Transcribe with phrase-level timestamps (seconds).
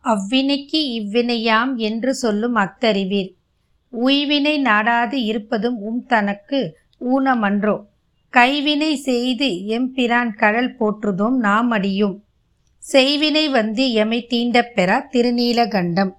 [0.00, 3.38] அவ்வினைக்கு இவ்வினையாம் என்று சொல்லும் அக்தறிவீர்
[3.92, 7.84] உய்வினை நாடாது இருப்பதும் உம் தனக்கு ஊனமன்றோ.
[8.30, 12.24] கைவினை செய்து எம்பிரான் கடல் போற்றுதோம் நாம் அடியும்.
[12.92, 16.12] செய்வினை வந்து எமை தீண்டப் பெறா திருநீலகண்டம்.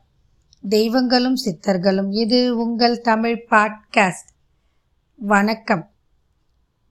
[0.70, 4.32] தெய்வங்களும் சித்தர்களும் இது உங்கள் தமிழ் பாட்காஸ்ட்.
[5.16, 5.91] வணக்கம்.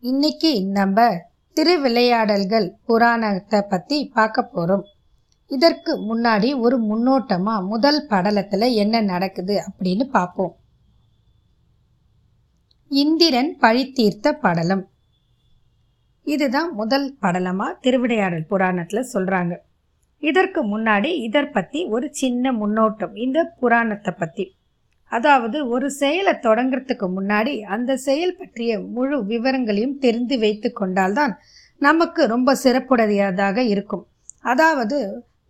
[0.00, 1.16] இன்னைக்கு நம்ம
[1.52, 4.84] திருவிளையாடல்கள் புராணத்தை பற்றி பார்க்க போகிறோம்
[5.51, 10.53] இதற்கு முன்னாடி ஒரு முன்னோட்டமாக முதல் படலத்தில் என்ன நடக்குது அப்படின்னு பார்ப்போம்
[12.91, 14.85] இந்திரன் பழித்தீர்த்த படலம்.
[16.27, 19.55] இதுதான் முதல் படலமாக திருவிடையாடல் புராணத்தில் சொல்கிறாங்க
[20.22, 24.46] இதற்கு முன்னாடி இதர் பற்றி ஒரு சின்ன முன்னோட்டம் இந்த புராணத்தை பற்றி
[25.13, 31.32] அதாவது ஒரு செயலை தொடங்குறதுக்கு முன்னாடி அந்த செயல் பற்றிய முழு விவரங்களையும் தெரிந்து வைத்து கொண்டால்தான்
[31.80, 34.05] நமக்கு ரொம்ப சிறப்புடையதாக இருக்கும்.
[34.53, 34.98] அதாவது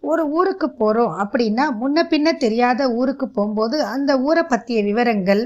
[0.01, 5.43] ஒரு ஊருக்கு போகிறோம் அப்படின்னா முன்ன பின்ன தெரியாத ஊருக்கு போகும்போது அந்த ஊரை பற்றிய விவரங்கள்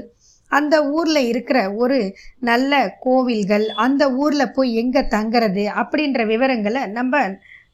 [0.51, 7.23] அந்த ஊரில் இருக்கிற ஒரு நல்ல கோவில்கள் அந்த ஊரில் போய் எங்கே தங்குறது அப்படின்ற விவரங்களை நம்ம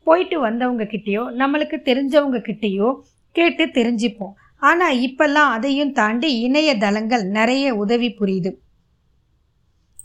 [0.04, 2.90] போயிட்டு வந்தவங்க கிட்டேயோ நம்மளுக்கு தெரிஞ்சவங்க கிட்டேயோ
[3.36, 4.34] கேட்டு தெரிஞ்சுப்போம்.
[4.62, 8.52] ஆனால் இப்போல்லாம் அதையும் தாண்டி இணையதளங்கள் நிறைய உதவி புரியுது.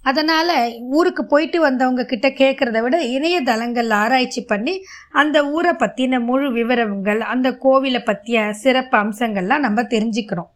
[0.09, 0.53] அதனால்
[0.99, 4.75] ஊருக்கு போயிட்டு வந்தவங்க கிட்ட கேட்குறத விட இணையதளங்கள் ஆராய்ச்சி பண்ணி
[5.21, 10.51] அந்த ஊரை பற்றின முழு விவரங்கள் அந்த கோவிலை பற்றிய சிறப்பு அம்சங்கள்லாம் நம்ம தெரிஞ்சுக்கிறோம்.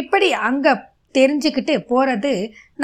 [0.00, 0.72] இப்படி அங்கே
[1.14, 2.32] தெரிஞ்சுக்கிட்டு போகிறது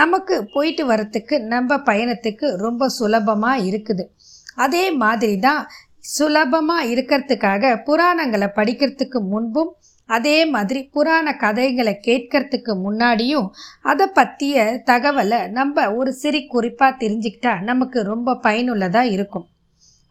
[0.01, 4.05] நமக்கு போயிட்டு வரத்துக்கு நம்ம பயணத்துக்கு ரொம்ப சுலபமாக இருக்குது.
[4.65, 5.63] அதே மாதிரி தான்
[6.17, 9.73] சுலபமாக இருக்கிறதுக்காக புராணங்களை படிக்கிறதுக்கு முன்பும்
[10.09, 13.49] அதே மாதிரி புராண கதைகளை கேட்கறதுக்கு முன்னாடியும்
[13.83, 14.57] அதை பற்றிய
[14.87, 19.47] தகவலை நம்ம ஒரு சிறு குறிப்பாக தெரிஞ்சுக்கிட்டா நமக்கு ரொம்ப பயனுள்ளதாக இருக்கும்.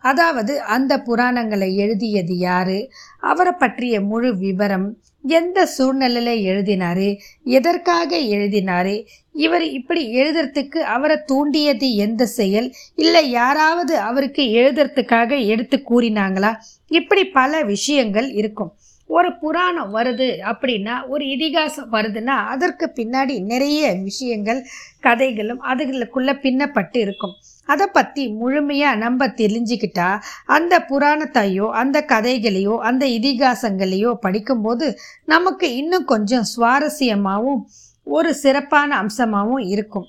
[0.03, 2.79] அதாவது அந்த புராணங்களை எழுதியது யாரு?
[3.21, 4.87] அவரை பற்றிய முழு விவரம்
[5.23, 7.07] எந்த சூழ்நிலையில் எழுதினாரு
[7.43, 8.95] எதற்காக எழுதினாரு
[9.33, 16.51] இவர் இப்படி எழுதுறதுக்கு அவரை தூண்டியது எந்த செயல் இல்லை யாராவது அவருக்கு எழுதுறதுக்காக எடுத்து கூறினாங்களா?
[16.91, 18.71] இப்படி பல விஷயங்கள் இருக்கும்.
[19.09, 24.59] ஒரு புராணம் வருது அப்படின்னா ஒரு இதிகாசம் வருதுன்னா அதற்கு பின்னாடி நிறைய விஷயங்கள்
[24.99, 27.35] கதைகளும் அதுகளுக்குள்ளே பின்னப்பட்டு இருக்கும்.
[27.69, 30.09] அதை பற்றி முழுமையாக நம்ம தெரிஞ்சுக்கிட்டா
[30.57, 34.87] அந்த புராணத்தையோ அந்த கதைகளையோ அந்த இதிகாசங்களையோ படிக்கும்போது
[35.25, 37.63] நமக்கு இன்னும் கொஞ்சம் சுவாரஸ்யமாகவும்
[38.07, 40.07] ஒரு சிறப்பான அம்சமாகவும் இருக்கும்.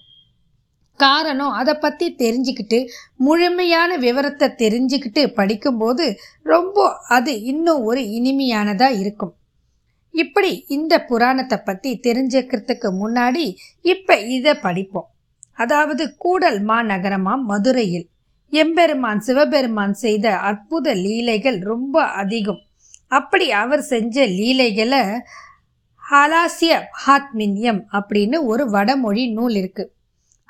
[1.01, 2.79] காரணம் அதை பற்றி தெரிஞ்சுக்கிட்டு
[3.27, 6.07] முழுமையான விவரத்தை தெரிஞ்சுக்கிட்டு படிக்கும்போது
[6.53, 6.87] ரொம்ப
[7.17, 9.35] அது இன்னும் ஒரு இனிமையானதாக இருக்கும்.
[10.15, 13.45] இப்படி இந்த புராணத்தை பற்றி தெரிஞ்சுக்கிறதுக்கு முன்னாடி
[13.85, 15.09] இப்போ இதை படிப்போம்.
[15.55, 18.07] அதாவது கூடல் மாநகரமாம் மதுரையில்.
[18.53, 22.61] எம்பெருமான் சிவபெருமான் செய்த அற்புத லீலைகள் ரொம்ப அதிகம்.
[23.11, 25.03] அப்படி அவர் செஞ்ச லீலைகளை
[26.03, 29.91] ஹலாசிய ஹாத்மின்யம் அப்படின்னு ஒரு வடமொழி நூல் இருக்குது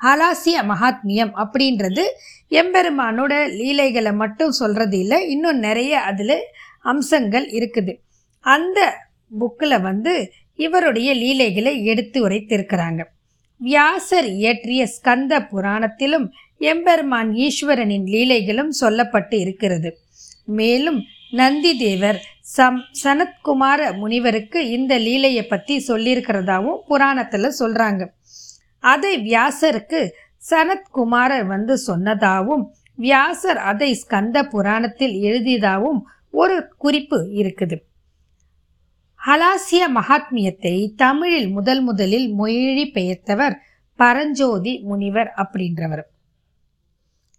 [0.01, 2.05] ஹலாசிய மகாத்மியம் அப்படின்றது
[2.51, 6.37] எம்பெருமானோட லீலைகளை மட்டும் சொல்கிறது இல்லை இன்னும் நிறைய அதில்
[6.83, 7.93] அம்சங்கள் இருக்குது.
[8.45, 8.79] அந்த
[9.41, 10.13] புக்கில் வந்து
[10.59, 13.01] இவருடைய லீலைகளை எடுத்து உரைத்திருக்கிறாங்க.
[13.61, 16.27] வியாசர் இயற்றிய ஸ்கந்த புராணத்திலும்
[16.71, 19.91] எம்பெருமான் ஈஸ்வரனின் லீலைகளும் சொல்லப்பட்டு இருக்கிறது.
[20.59, 22.19] மேலும் நந்தி தேவர்
[22.57, 28.03] சம் சனத்குமார முனிவருக்கு இந்த லீலையை பற்றி சொல்லியிருக்கிறதாவும் புராணத்தில் சொல்கிறாங்க
[28.81, 30.15] அதை வியாசருக்கு
[30.51, 36.01] சனத்குமாரர் வந்து சொன்னதாகவும் வியாசர் அதை ஸ்கந்த புராணத்தில் எழுதியதாகவும்
[36.31, 37.77] ஒரு குறிப்பு இருக்குது.
[39.27, 43.63] ஹலாசிய மகாத்மியத்தை தமிழில் முதல் முதலில் மொழி பெயர்த்தவர்
[43.95, 46.05] பரஞ்சோதி முனிவர் அப்படின்றவர்.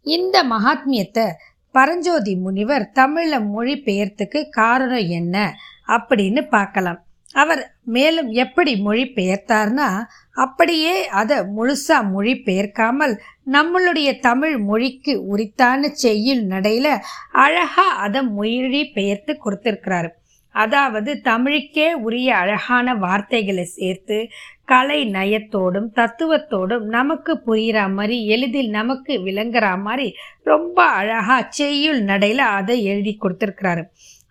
[0.01, 1.31] இந்த மகாத்மியத்தை
[1.71, 5.55] பரஞ்சோதி முனிவர் தமிழில் மொழி பெயர்த்துக்கு காரணம் என்ன
[5.87, 7.05] அப்படின்னு பார்க்கலாம்.
[7.35, 9.89] அவர் மேலும் எப்படி மொழி பெயர்த்தார்னா
[10.33, 13.13] அப்படியே அதை முழுசாக மொழி பெயர்க்காமல்
[13.51, 16.93] நம்மளுடைய தமிழ் மொழிக்கு உரித்தான செய்யுள் நடையில்
[17.31, 20.09] அழகாக அதை மொழி பெயர்த்து கொடுத்துருக்கிறாரு.
[20.51, 24.17] அதாவது தமிழுக்கே உரிய அழகான வார்த்தைகளை சேர்த்து
[24.65, 30.07] கலை நயத்தோடும் தத்துவத்தோடும் நமக்கு புரிகிற மாதிரி எளிதில் நமக்கு விளங்குற மாதிரி
[30.43, 33.83] ரொம்ப அழகாக செய்யுள் நடையில் அதை எழுதி கொடுத்துருக்கிறாரு.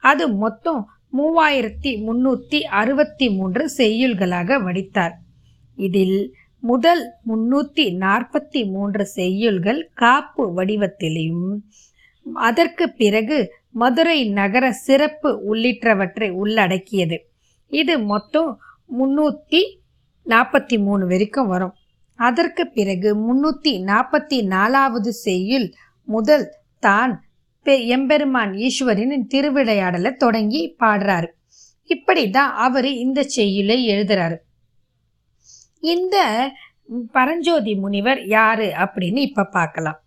[0.03, 5.15] அது மொத்தம் மூவாயிரத்தி முன்னூற்றி அறுபத்தி மூன்று செய்யுள்களாக வடித்தார்.
[5.79, 6.19] இதில்
[6.61, 11.51] முதல் முன்னூற்றி நாற்பத்தி மூன்று செய்யுள்கள் காப்பு வடிவத்திலையும்
[12.25, 13.37] அதற்கு பிறகு
[13.71, 17.17] மதுரை நகர சிறப்பு உள்ளிட்டவற்றை உள்ளடக்கியது.
[17.73, 18.51] இது மொத்தம்
[18.99, 19.61] முன்னூற்றி
[20.27, 21.75] நாற்பத்தி மூணு வரைக்கும் வரும்.
[22.19, 25.67] அதற்கு பிறகு முன்னூற்றி நாற்பத்தி நாலாவது செய்யுள்
[26.09, 26.47] முதல்
[26.79, 27.13] தான்
[27.65, 31.27] எம்பெருமான் ஈஸ்வரின் திருவிளையாடலை தொடங்கி பாடுறாரு.
[31.85, 34.37] இப்படி தான் அவர் இந்த செய்யுளை எழுதுறாரு.
[35.81, 36.49] இந்த
[37.13, 40.03] பரஞ்சோதி முனிவர் யாரு அப்படின்னு இப்ப பார்க்கலாம்.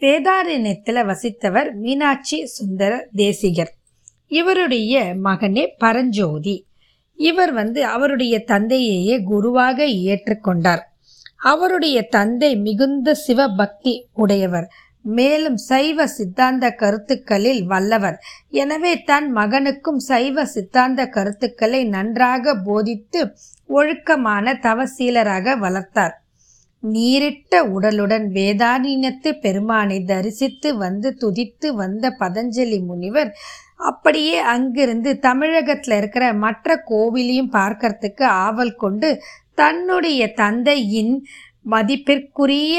[0.00, 3.72] வேதாரண்யத்தில் வசித்தவர் மீனாட்சி சுந்தர தேசிகர்.
[4.26, 6.66] இவருடைய மகனே பரஞ்சோதி.
[7.14, 10.80] இவர் வந்து அவருடைய தந்தையையே குருவாக ஏற்றுக்கொண்டார்.
[11.36, 14.68] அவருடைய தந்தை மிகுந்த சிவபக்தி உடையவர்.
[15.04, 18.18] மேலும் சைவ சித்தாந்த கருத்துக்களில் வல்லவர்.
[18.54, 23.22] எனவே தன் மகனுக்கும் சைவ சித்தாந்த கருத்துக்களை நன்றாக போதித்து
[23.70, 26.14] ஒழுக்கமான தவசீலராக வளர்த்தார்.
[26.82, 33.30] நீரிட்ட உடலுடன் வேதாரீனத்து பெருமானை தரிசித்து வந்து துதித்து வந்த பதஞ்சலி முனிவர்
[33.90, 39.10] அப்படியே அங்கிருந்து தமிழகத்தில் இருக்கிற மற்ற கோவிலையும் பார்க்கறதுக்கு ஆவல் கொண்டு
[39.54, 41.14] தன்னுடைய தந்தையின்
[41.66, 42.76] மதிப்பிற்குரிய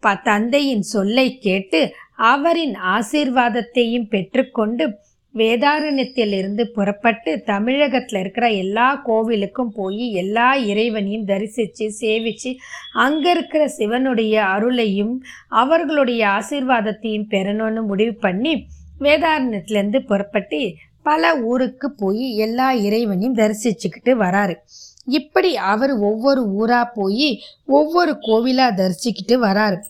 [0.00, 4.98] தந்தையின் சொல்லை கேட்டு அவரின் ஆசீர்வாதத்தையும் பெற்றுக்கொண்டு
[5.34, 12.54] வேதாரண்யத்திலிருந்து புறப்பட்டு தமிழகத்தில் இருக்கிற எல்லா கோவிலுக்கும் போய் எல்லா இறைவனையும் தரிசித்து சேவித்து
[12.92, 15.14] அங்கே இருக்கிற சிவனுடைய அருளையும்
[15.48, 18.66] அவர்களுடைய ஆசீர்வாதத்தையும் பெறணும்னு முடிவு பண்ணி
[19.00, 24.54] வேதாரண்யத்திலேருந்து புறப்பட்டு பல ஊருக்கு போய் எல்லா இறைவனையும் தரிசிச்சுக்கிட்டு வராரு.
[25.04, 29.80] இப்படி அவர் ஒவ்வொரு ஊராக போய் ஒவ்வொரு கோவிலாக தரிசிக்கிட்டு வராரு.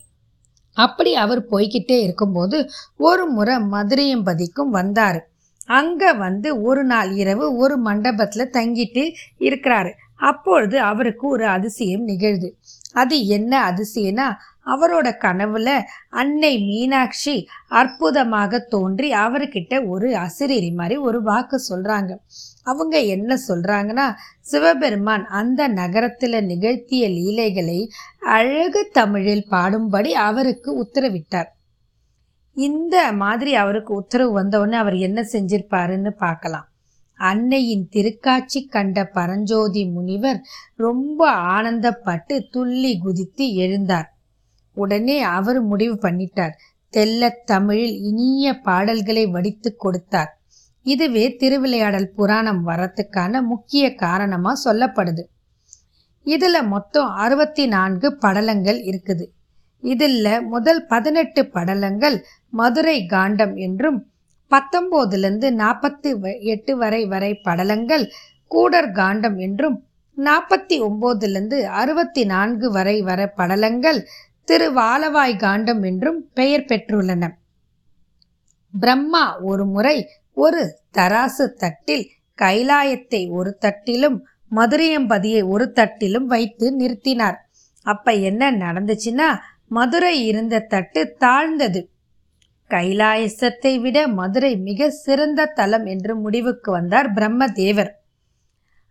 [0.77, 5.19] அப்படி அவர் போய்கிட்டே இருக்கும்போது ஒரு முறை மதுரையம்பதிக்கும் வந்தார்.
[5.65, 9.03] அங்கே வந்து ஒரு நாள் இரவு ஒரு மண்டபத்தில் தங்கிட்டு
[9.39, 9.91] இருக்கிறாரு.
[10.15, 12.49] அப்பொழுது அவருக்கு ஒரு அதிசயம் நிகழ்து.
[12.93, 14.27] அது என்ன அதிசயம்னா
[14.65, 15.69] அவரோட கனவுல
[16.09, 22.11] அன்னை மீனாட்சி அற்புதமாக தோன்றி அவர்கிட்ட ஒரு அசிரியரி மாதிரி ஒரு வாக்கு சொல்றாங்க.
[22.63, 31.45] அவங்க என்ன சொல்கிறாங்கன்னா சிவபெருமான் அந்த நகரத்தில் நிகழ்த்திய லீலைகளை அழகு தமிழில் பாடும்படி அவருக்கு உத்தரவிட்டார்.
[32.53, 36.67] இந்த மாதிரி அவருக்கு உத்தரவு வந்தவுடனே அவர் என்ன செஞ்சிருப்பாருன்னு பார்க்கலாம்.
[37.13, 40.41] அன்னையின் திருக்காட்சி கண்ட பரஞ்சோதி முனிவர்
[40.75, 44.09] ரொம்ப ஆனந்தப்பட்டு துள்ளி குதித்து எழுந்தார்.
[44.73, 46.51] உடனே அவர் முடிவு பண்ணிட்டார்.
[46.93, 50.40] தெல்ல தமிழில் இனிய பாடல்களை வடித்து கொடுத்தார்.
[50.85, 55.23] இதுவே திருவிளையாடல் புராணம் வரத்துக்கான முக்கிய காரணமாக சொல்லப்படுது.
[56.25, 59.25] இதில் மொத்தம் அறுபத்தி நான்கு படலங்கள் இருக்குது.
[59.83, 60.19] இதில்
[60.53, 62.17] முதல் பதினெட்டு படலங்கள்
[62.53, 63.99] மதுரை காண்டம் என்றும்
[64.51, 66.09] பத்தொம்போதுலேருந்து நாற்பத்தி
[66.53, 68.05] எட்டு வரை வரை படலங்கள்
[68.51, 69.77] கூடர் காண்டம் என்றும்
[70.17, 73.99] நாற்பத்தி ஒம்போதுலேருந்து அறுபத்தி நான்கு வரை வர படலங்கள்
[74.47, 77.23] திருவாலவாய் காண்டம் என்றும் பெயர் பெற்றுள்ளன.
[78.73, 79.97] பிரம்மா ஒரு முறை
[80.37, 80.61] ஒரு
[80.97, 82.05] தராசு தட்டில்
[82.37, 84.17] கைலாயத்தை ஒரு தட்டிலும்
[84.51, 87.37] மதுரையம்பதியை ஒரு தட்டிலும் வைத்து நிறுத்தினார்.
[87.85, 89.29] அப்ப என்ன நடந்துச்சுன்னா
[89.67, 91.81] மதுரை இருந்த தட்டு தாழ்ந்தது.
[92.69, 97.91] கைலாயசத்தை விட மதுரை மிக சிறந்த தலம் என்று முடிவுக்கு வந்தார் பிரம்மதேவர்.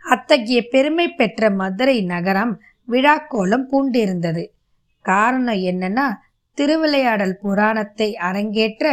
[0.05, 2.53] அத்தகைய பெருமை பெற்ற மதுரை நகரம்
[2.89, 4.45] விழாக்கோலம் பூண்டிருந்தது.
[5.05, 6.07] காரணம் என்னன்னா
[6.59, 8.87] திருவிளையாடல் புராணத்தை அரங்கேற்ற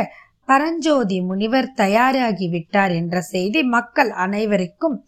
[0.48, 5.06] பரஞ்சோதி முனிவர் தயாராகி விட்டார் என்ற செய்தி மக்கள் அனைவருக்கும்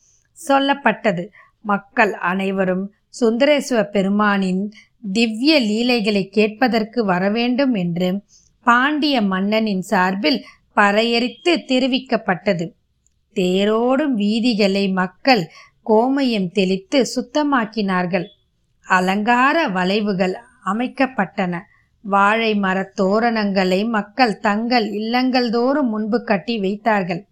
[0.47, 1.23] சொல்லப்பட்டது.
[1.61, 2.83] மக்கள் அனைவரும்
[3.21, 4.71] சுந்தரேஸ்வர பெருமானின்
[5.13, 8.09] திவ்ய லீலைகளை கேட்பதற்கு வரவேண்டும் என்று
[8.65, 10.39] பாண்டிய மன்னனின் சார்பில்
[10.75, 12.67] பறையறித்து தெரிவிக்கப்பட்டது.
[13.35, 15.43] தேரோடும் வீதிகளை மக்கள்
[15.85, 18.27] கோமயம் தெளித்து சுத்தமாக்கினார்கள்.
[18.87, 21.59] அலங்கார வளைவுகள் அமைக்கப்பட்டன.
[22.03, 27.23] வாழை மரத் தோரணங்களை மக்கள் தங்கள் இல்லங்கள் தோறும் முன்பு கட்டி வைத்தார்கள்.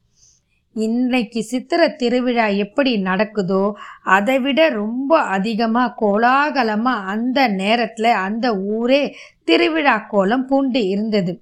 [0.74, 3.72] இன்னைக்கு சித்திர திருவிழா எப்படி நடக்குதோ
[4.04, 11.42] அதை விட ரொம்ப அதிகமாக கோலாகலமாக அந்த நேரத்தில் அந்த ஊரே திருவிழா கோலம் பூண்டு இருந்தது.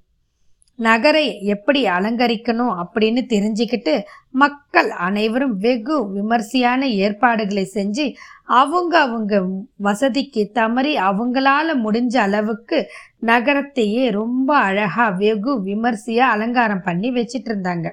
[0.80, 3.94] நகரை எப்படி அலங்கரிக்கணும் அப்படின்னு தெரிஞ்சுக்கிட்டு
[4.30, 8.06] மக்கள் அனைவரும் வெகு விமர்சையான ஏற்பாடுகளை செஞ்சு
[8.44, 9.44] அவங்க அவங்க
[9.78, 12.80] வசதிக்கு தமறி அவங்களால முடிஞ்ச அளவுக்கு
[13.22, 17.88] நகரத்தையே ரொம்ப அழகா வெகு விமர்சையா அலங்காரம் பண்ணி வச்சிட்டு இருந்தாங்க.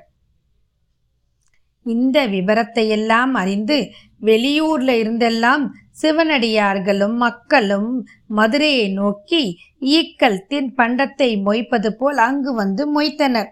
[1.87, 5.65] இந்த விபரத்தையெல்லாம் அறிந்து வெளியூர்ல இருந்தெல்லாம்
[5.97, 7.91] சிவனடியார்களும் மக்களும்
[8.27, 9.43] மதுரையை நோக்கி
[9.81, 13.51] ஈக்கள் தின் பண்டத்தை மொய்ப்பது போல் அங்கு வந்து மொய்த்தனர்.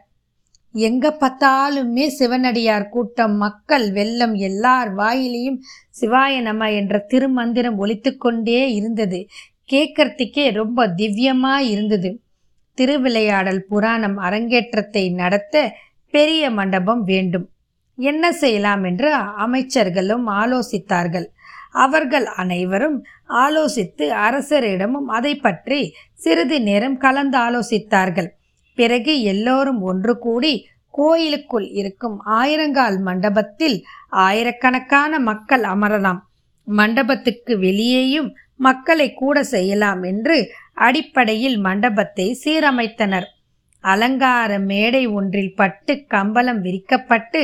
[0.75, 5.59] எங்க பார்த்தாலுமே சிவனடியார் கூட்டம் மக்கள் வெள்ளம் எல்லார் வாயிலையும்
[6.00, 9.20] சிவாய நம என்ற திருமந்திரம் ஒலித்து கொண்டே இருந்தது.
[9.73, 12.11] கேட்கறதுக்கே ரொம்ப திவ்யமா இருந்தது.
[12.78, 15.54] திருவிளையாடல் புராணம் அரங்கேற்றத்தை நடத்த
[16.14, 17.47] பெரிய மண்டபம் வேண்டும்.
[17.99, 19.09] என்ன செய்யலாம் என்று
[19.47, 21.26] அமைச்சர்களும் ஆலோசித்தார்கள்.
[21.74, 22.98] அவர்கள் அனைவரும்
[23.44, 25.80] ஆலோசித்து அரசரிடமும் அதை பற்றி
[26.14, 28.28] சிறிது நேரம் கலந்து ஆலோசித்தார்கள்.
[28.78, 30.52] பிறகு எல்லோரும் ஒன்று கூடி
[30.94, 33.76] கோயிலுக்குள் இருக்கும் ஆயிரங்கால் மண்டபத்தில்
[34.26, 36.20] ஆயிரக்கணக்கான மக்கள் அமரலாம்.
[36.68, 40.36] மண்டபத்துக்கு வெளியேயும் மக்களை கூட செய்யலாம் என்று
[40.86, 43.28] அடிப்படையில் மண்டபத்தை சீரமைத்தனர்.
[43.84, 47.42] அலங்கார மேடை ஒன்றில் பட்டு கம்பளம் விரிக்கப்பட்டு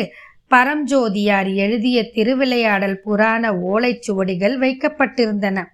[0.51, 5.65] பரம்ஜோதியார் எழுதிய திருவிளையாடல் புராண ஓலைச்சுவடிகள் வைக்கப்பட்டிருந்தன.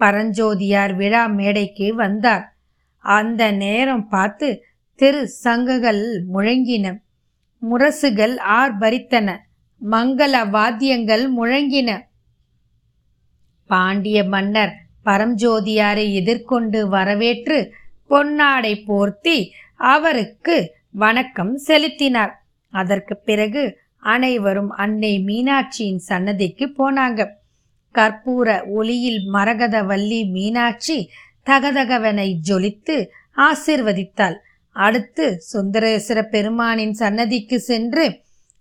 [0.00, 2.56] பரஞ்சோதியார் விழா மேடைக்கு வந்தார்.
[2.98, 6.98] அந்த நேரம் பார்த்து திரு சங்குகள் முழங்கின.
[7.70, 9.36] முரசுகள் ஆர்பரித்தன
[9.90, 12.00] மங்கள வாத்தியங்கள் முழங்கின.
[13.66, 14.74] பாண்டிய மன்னர்
[15.04, 17.72] பரம்ஜோதியாரை எதிர்கொண்டு வரவேற்று
[18.10, 22.38] பொன்னாடை போர்த்தி அவருக்கு வணக்கம் செலுத்தினார்.
[22.70, 27.20] அதற்கு பிறகு அனைவரும் அன்னை மீனாட்சியின் சன்னதிக்கு போனாங்க.
[27.94, 30.98] கற்பூர ஒளியில் மரகத வள்ளி மீனாட்சி
[31.46, 32.96] தகதகவனை ஜொலித்து
[33.36, 34.36] ஆசிர்வதித்தாள்.
[34.76, 38.04] அடுத்து சுந்தரேஸ்வர பெருமானின் சன்னதிக்கு சென்று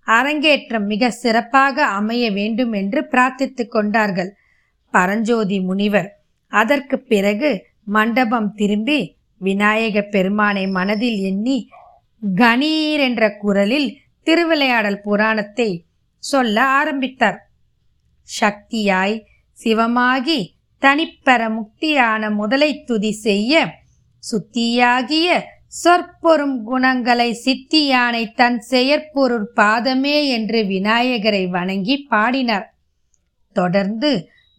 [0.07, 4.31] அரங்கேற்றம் மிக சிறப்பாக அமைய வேண்டும் என்று பிரார்த்தித்துக் கொண்டார்கள்.
[4.93, 6.09] பரஞ்சோதி முனிவர்
[6.51, 7.49] அதற்கு பிறகு
[7.83, 8.99] மண்டபம் திரும்பி
[9.41, 11.57] விநாயக பெருமானை மனதில் எண்ணி
[12.35, 13.89] கணீர் என்ற குரலில்
[14.23, 15.69] திருவிளையாடல் புராணத்தை
[16.23, 17.39] சொல்ல ஆரம்பித்தார்.
[18.29, 19.15] சக்தியாய்
[19.57, 20.39] சிவமாகி
[20.81, 23.63] தனிப்பெற முக்தியான முதலை துதி செய்ய
[24.23, 25.27] சுத்தியாகிய
[25.83, 32.67] சொற்பொரும் குணங்களை சித்தியானை தன் செயற்பொருள் பாதமே என்று விநாயகரை வணங்கி பாடினார்.
[33.55, 34.11] தொடர்ந்து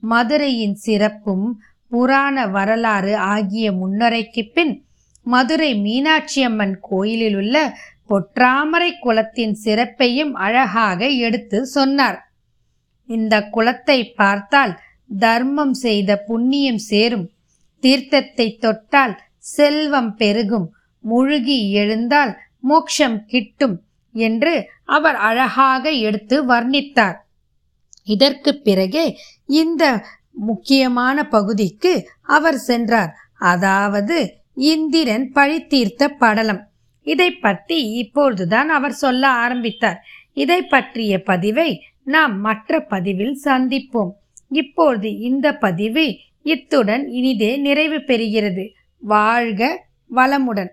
[0.03, 1.47] மதுரையின் சிறப்பும்
[1.89, 4.75] புராண வரலாறு ஆகிய முன்னுரைக்கு பின்
[5.27, 7.57] மதுரை மீனாட்சியம்மன் கோயிலில் உள்ள
[8.11, 12.19] பொற்றாமரை குளத்தின் சிறப்பையும் அழகாக எடுத்து சொன்னார்.
[13.07, 14.81] இந்த குளத்தை பார்த்தால்
[15.19, 17.31] தர்மம் செய்த புண்ணியம் சேரும்.
[17.83, 20.75] தீர்த்தத்தை தொட்டால் செல்வம் பெருகும்.
[21.01, 23.77] முழுகி எழுந்தால் மோட்சம் கிட்டும்
[24.13, 27.17] என்று அவர் அழகாக எடுத்து வர்ணித்தார்.
[28.05, 29.85] இதற்கு பிறகே இந்த
[30.33, 31.93] முக்கியமான பகுதிக்கு
[32.23, 33.13] அவர் சென்றார்.
[33.39, 34.17] அதாவது
[34.55, 36.63] இந்திரன் பழி தீர்த்த படலம்.
[37.05, 40.05] இதை பற்றி இப்பொழுதுதான் அவர் சொல்ல ஆரம்பித்தார்.
[40.33, 44.11] இதை பற்றிய பதிவை நாம் மற்ற பதிவில் சந்திப்போம்.
[44.51, 48.73] இப்பொழுது இந்த பதிவு இத்துடன் இனிதே நிறைவு பெறுகிறது.
[48.99, 50.69] வாழ்க வளமுடன்.